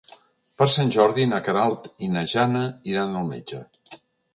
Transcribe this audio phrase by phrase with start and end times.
[0.61, 3.67] Per Sant Jordi na Queralt i na Jana iran al metge.